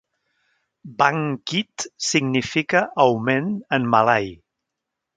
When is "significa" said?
2.07-2.83